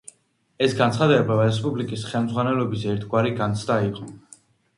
[0.67, 4.11] ეს განცხადება რესპუბლიკის ხელმძღვანელობის ერთგვარი განცდა იყო.